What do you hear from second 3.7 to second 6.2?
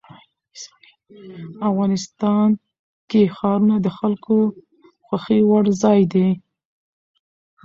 د خلکو خوښې وړ ځای